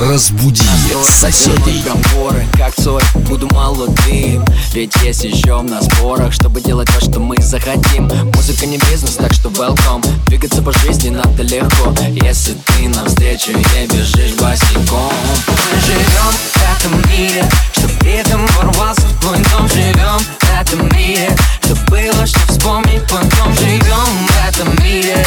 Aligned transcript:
Разбуди 0.00 0.62
соседей. 1.04 1.84
Разговоры, 1.84 2.46
как 2.56 2.72
соль, 2.80 3.02
буду 3.28 3.46
молодым. 3.52 4.42
Ведь 4.72 4.94
есть 5.02 5.24
еще 5.24 5.60
на 5.60 5.82
спорах, 5.82 6.32
чтобы 6.32 6.62
делать 6.62 6.88
то, 6.88 7.00
что 7.04 7.20
мы 7.20 7.36
захотим. 7.42 8.08
Музыка 8.34 8.64
не 8.64 8.78
бизнес, 8.78 9.16
так 9.16 9.34
что 9.34 9.50
welcome. 9.50 10.02
Двигаться 10.26 10.62
по 10.62 10.72
жизни 10.72 11.10
надо 11.10 11.42
легко, 11.42 11.94
если 12.08 12.54
ты 12.54 12.88
навстречу 12.88 13.52
не 13.52 13.86
бежишь 13.88 14.32
босиком. 14.40 15.12
Мы 15.46 15.80
живем 15.84 16.32
в 16.32 16.56
этом 16.56 17.10
мире, 17.12 17.44
чтобы 17.76 17.92
при 18.00 18.12
этом 18.12 18.46
ворвался 18.56 19.02
в 19.02 19.20
твой 19.20 19.36
дом. 19.36 19.68
Живем 19.68 20.18
в 20.18 20.60
этом 20.60 20.88
мире, 20.96 21.36
что 21.62 21.74
было, 21.90 22.26
что 22.26 22.40
вспомнить 22.48 23.02
потом. 23.02 23.54
Живем 23.54 24.26
в 24.28 24.48
этом 24.48 24.82
мире. 24.82 25.26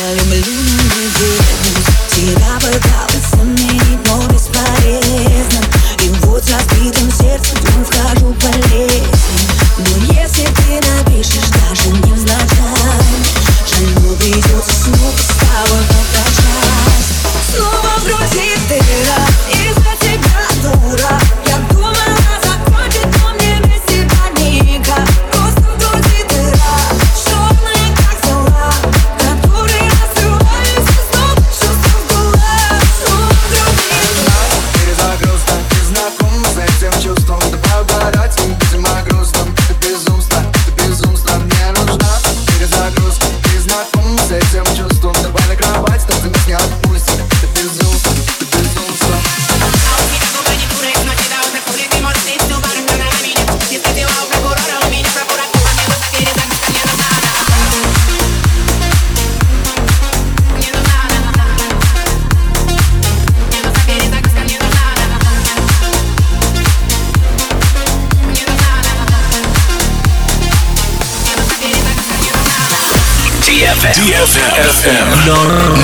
Now 0.00 0.10
you're 0.10 0.24
ballooning 0.24 0.90
with 0.94 1.14
the 1.18 1.30
heavens. 1.46 1.86
See 2.12 2.32
it 2.32 2.42
all. 2.42 3.83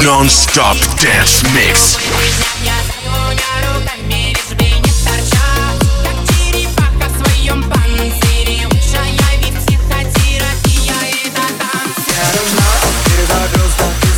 Non-stop 0.03 0.77
dance 0.99 1.43
mix. 1.55 1.99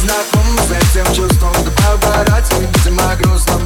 Знаком 0.03 0.59
с 0.59 0.71
этим 0.73 1.15
чувством, 1.15 1.53
да 1.65 1.71
видимо, 2.59 3.15
грустно 3.17 3.62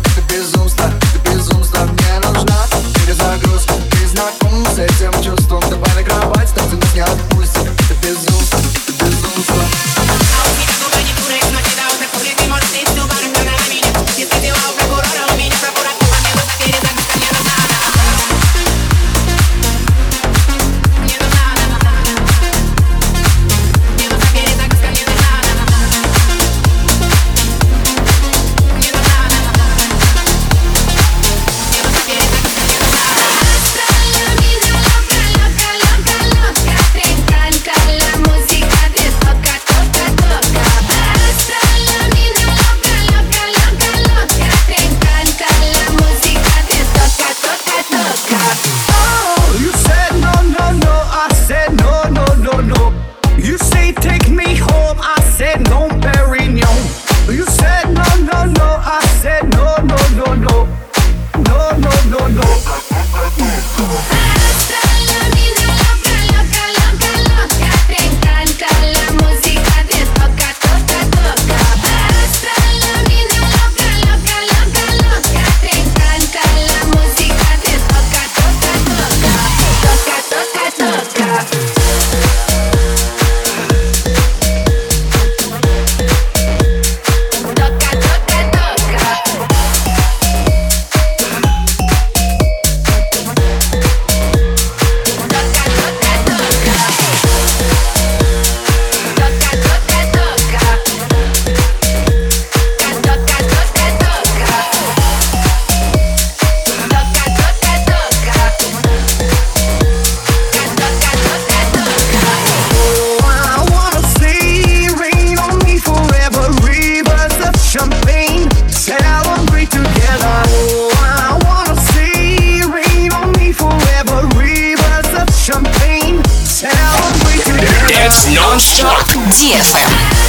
Yeah. 129.96 130.25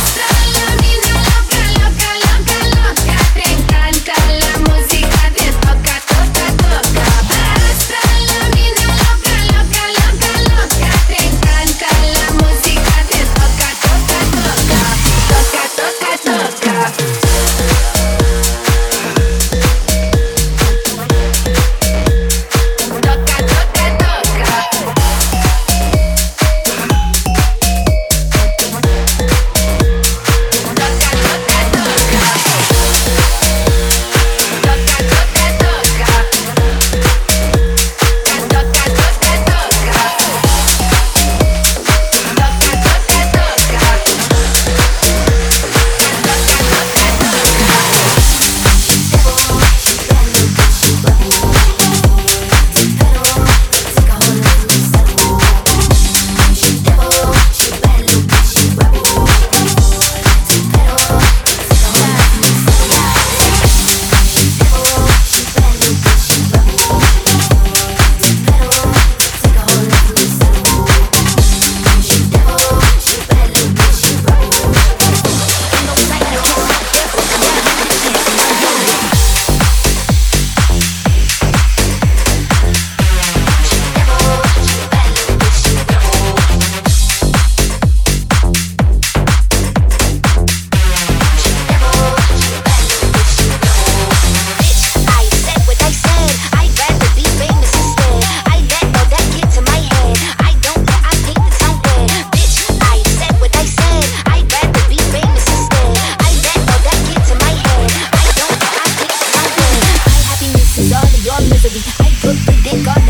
misery. 111.50 111.82
I 112.00 112.10
could 112.22 112.38
predict 112.46 112.88
on. 112.88 113.07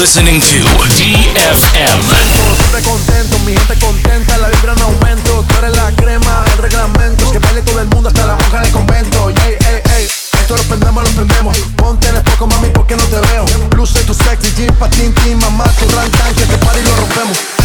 Listening 0.00 0.40
to 0.40 0.56
DFM. 0.96 2.00
Siempre 2.56 2.82
contento, 2.82 3.38
mi 3.40 3.52
gente 3.52 3.78
contenta, 3.78 4.38
la 4.38 4.48
vibra 4.48 4.72
en 4.72 4.80
aumento. 4.80 5.44
Tú 5.46 5.54
eres 5.58 5.76
la 5.76 5.92
crema, 5.92 6.44
el 6.52 6.58
reglamento. 6.62 7.30
Que 7.30 7.38
baile 7.38 7.60
todo 7.60 7.80
el 7.80 7.88
mundo, 7.88 8.08
hasta 8.08 8.24
la 8.24 8.34
monja 8.34 8.60
del 8.62 8.72
convento. 8.72 9.28
Esto 9.28 10.56
lo 10.56 10.62
prendemos, 10.62 11.04
lo 11.04 11.10
prendemos. 11.10 11.58
Ponte 11.76 12.08
en 12.08 12.16
el 12.16 12.22
poco, 12.22 12.46
mami, 12.46 12.68
porque 12.70 12.96
no 12.96 13.04
te 13.04 13.20
veo. 13.28 13.44
Luce 13.76 14.02
tu 14.04 14.14
sexy, 14.14 14.50
jean, 14.56 14.74
patín, 14.76 15.12
team, 15.16 15.38
mamá, 15.38 15.64
tu 15.78 15.86
rantan, 15.94 16.34
que 16.34 16.46
te 16.46 16.56
pari 16.56 16.80
y 16.80 16.82
lo 16.82 16.96
rompemos. 16.96 17.59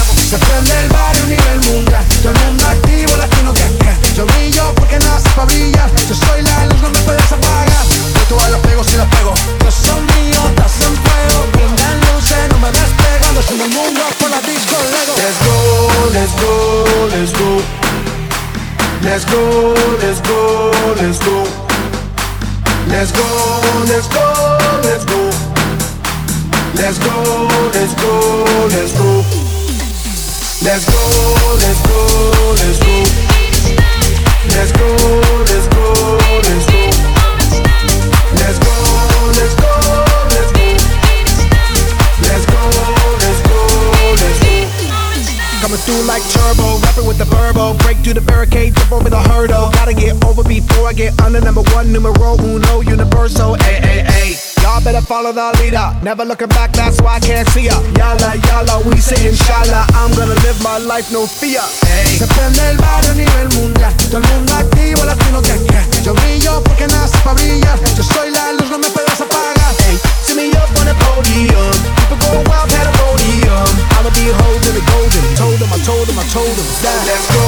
Rapping 47.56 47.78
with 47.78 47.80
the 47.80 47.82
verbo. 47.82 47.84
Break 47.84 47.98
through 48.04 48.14
the 48.14 48.22
barricade, 48.22 48.76
jump 48.76 48.92
over 48.92 49.10
the 49.10 49.20
hurdle. 49.20 49.70
Gotta 49.72 49.94
get 49.94 50.24
over 50.26 50.44
before 50.44 50.88
I 50.88 50.94
get 50.94 51.20
under 51.22 51.42
number 51.42 51.62
one, 51.74 51.92
numero 51.92 52.36
uno, 52.40 52.82
universal. 52.82 53.56
A 53.56 53.72
A 53.84 54.06
A. 54.06 54.36
Y'all 54.62 54.84
better 54.84 55.02
follow 55.02 55.32
the 55.32 55.58
leader. 55.62 55.94
Never 56.02 56.26
looking 56.26 56.50
back, 56.50 56.74
that's 56.74 57.02
why 57.02 57.16
I 57.16 57.20
can't 57.20 57.48
see 57.50 57.66
ya. 57.66 57.78
Yala, 57.96 58.36
yala, 58.50 58.86
we 58.86 58.98
say 58.98 59.28
inshallah. 59.28 59.86
I'm 59.94 60.12
gonna 60.16 60.36
live 60.42 60.62
my 60.64 60.78
life, 60.78 61.12
no 61.12 61.26
fear. 61.28 61.62
Hey. 61.86 62.18
Se 62.18 62.28
prende 62.28 62.62
el 62.70 62.78
barrio 62.78 63.12
a 63.12 63.16
nivel 63.16 63.50
mundial. 63.56 63.94
Todo 64.10 64.18
el 64.18 64.28
mundo 64.34 64.54
activo, 64.56 65.06
latino 65.06 65.42
que 65.42 65.56
que. 65.66 66.04
Yo 66.04 66.14
brillo 66.14 66.64
porque 66.64 66.88
nace 66.88 67.18
para 67.24 67.36
brillar. 67.36 67.80
Yo 67.96 68.04
soy 68.04 68.32
la 68.32 68.54
luz, 68.54 68.70
no 68.70 68.80
me 68.80 68.90
puedes 68.90 69.20
apagar. 69.22 69.74
Hey. 69.86 69.98
See 70.24 70.36
me 70.36 70.50
up 70.58 70.70
on 70.80 70.86
the 70.86 70.96
podium. 70.96 71.76
People 72.10 72.18
go 72.18 72.50
wild, 72.50 72.95
podium. 73.16 73.68
I'ma 73.96 74.10
be 74.12 74.28
holding 74.28 74.76
the 74.76 74.84
golden. 74.92 75.24
Told 75.40 75.58
them, 75.60 75.72
I 75.72 75.80
told 75.88 76.08
them, 76.08 76.20
I 76.20 76.26
told 76.36 76.52
them. 76.52 76.68
That. 76.84 77.08
Let's 77.08 77.28
go, 77.32 77.46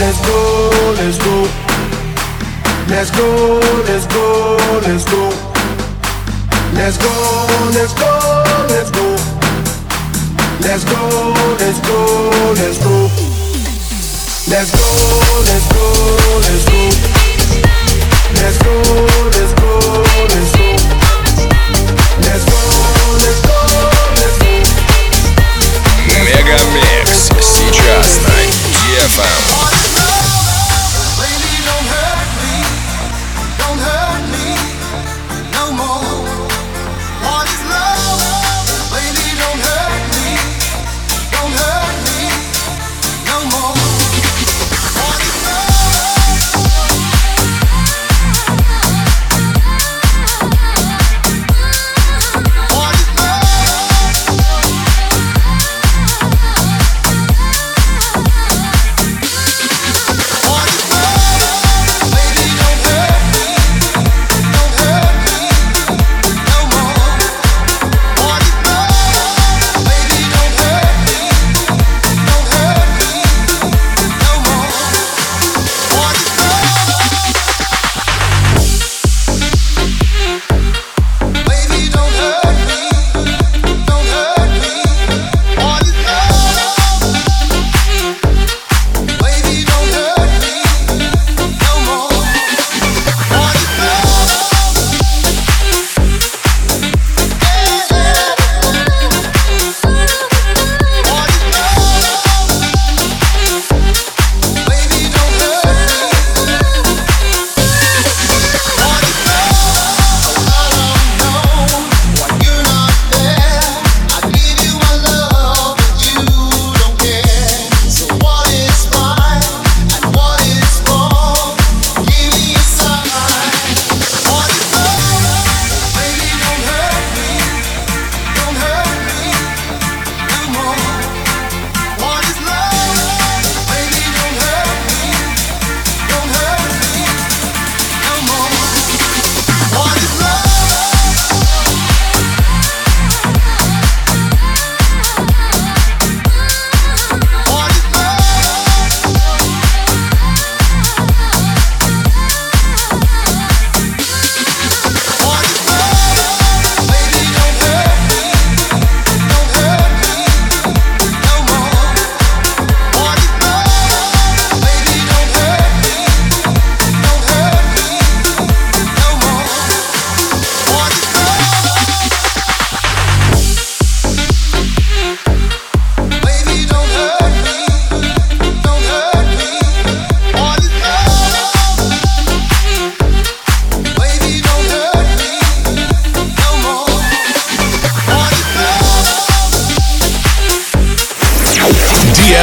let's 0.00 0.18
go. 0.24 0.40
Let's 2.88 3.10
go, 3.10 3.28
let's 3.88 4.06
go, 4.06 4.58
let's 4.84 5.04
go. 5.04 5.22
Let's 6.74 6.96
go, 6.98 7.12
let's 7.76 7.94
go, 7.94 8.10
let's 8.68 8.90
go. 8.90 9.16
Let's 10.62 10.84
go, 10.84 11.02
let's 11.60 11.80
go, 11.82 12.04
let's 12.58 12.78
go. 12.80 13.08
Let's 14.48 14.70
go, 14.70 14.84
let's 15.48 15.66
go, 15.72 15.86
let's 16.44 16.64
go. 16.68 16.80
Let's 18.40 18.58
go, 18.58 18.74
let's 19.32 19.52
go, 19.60 19.72
let's 20.28 20.52
go. 20.52 20.66
Let's 22.22 22.44
go, 22.44 22.54
let's 22.54 22.54
go, 22.54 23.12
let's 23.22 23.40
go. 23.46 23.91
Мегамикс 26.32 27.28
сейчас 27.40 28.18
на 28.22 28.30
DFM. 28.72 29.71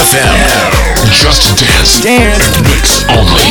DFM. 0.09 0.73
Just 1.21 1.45
to 1.45 1.65
dance. 1.65 2.01
Dance. 2.01 2.41
Mix 2.65 3.05
only. 3.13 3.45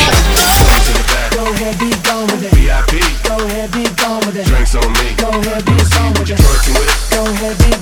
Go 1.31 1.47
ahead, 1.55 1.79
be 1.79 1.89
gone 2.03 2.27
with 2.27 2.43
it. 2.43 2.51
VIP. 2.51 2.99
Go 3.23 3.37
ahead, 3.45 3.71
be 3.71 3.87
gone 3.95 4.19
with 4.25 4.35
it. 4.35 4.45
Drinks 4.45 4.75
on 4.75 4.91
me. 4.99 5.15
Go 5.15 5.29
ahead, 5.29 5.63
be 5.63 5.71
gone 5.71 6.11
with 6.19 6.29
it. 6.29 6.37
Twerking 6.37 6.75
with 6.75 6.91
it. 6.91 7.15
Go 7.15 7.23
ahead, 7.23 7.57
be 7.59 7.78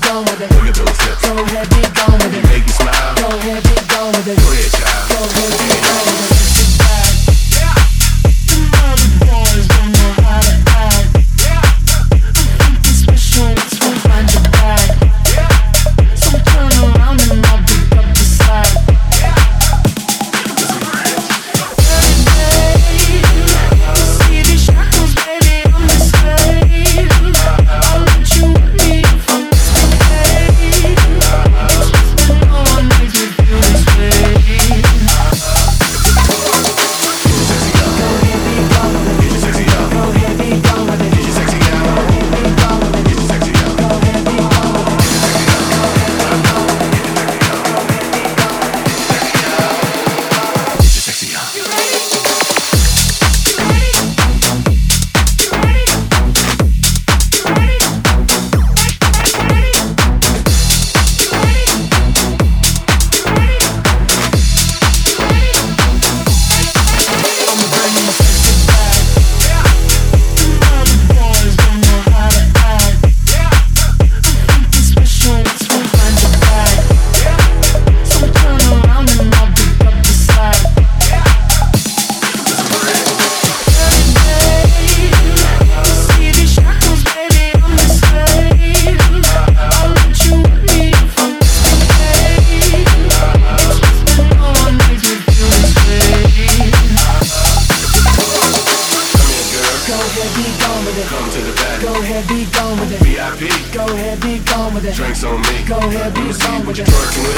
on 105.24 105.42
me. 105.42 105.64
Go 105.66 105.78
ahead, 105.78 106.14
be 106.14 106.30
a 106.30 106.34
song 106.34 106.66
with 106.66 106.78
your. 106.78 106.86
With 106.86 107.37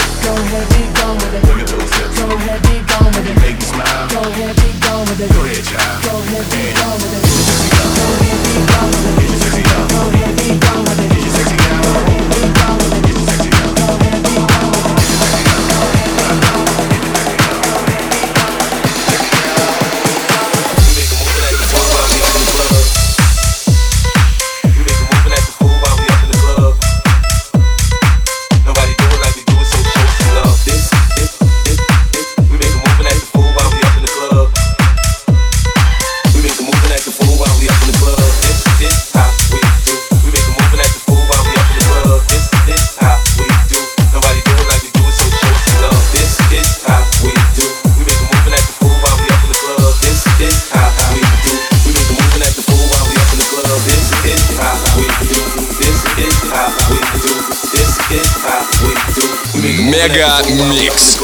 mix. 60.67 61.19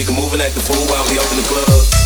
nigga 0.00 0.16
moving 0.16 0.38
like 0.40 0.54
the 0.54 0.60
fool 0.60 0.86
while 0.86 1.04
we 1.10 1.18
open 1.18 1.36
the 1.36 1.42
club. 1.42 1.99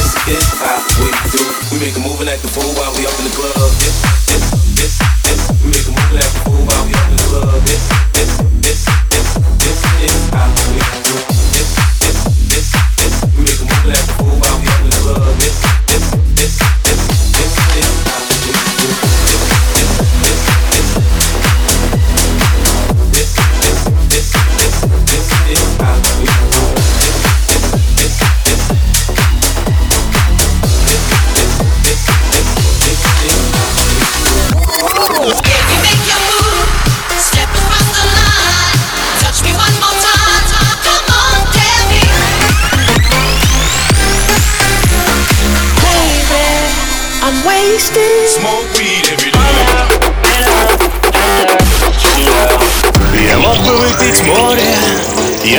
This 0.00 0.16
is 0.28 0.48
how 0.56 0.80
we 1.04 1.12
do. 1.28 1.44
We 1.70 1.78
make 1.84 1.94
a 1.94 2.00
move 2.00 2.20
and 2.22 2.30
act 2.30 2.40
the 2.40 2.48
fool 2.48 2.72
while 2.72 2.90
we 2.96 3.04
up 3.04 3.12
in 3.18 3.24
the 3.28 3.36
club. 3.36 3.59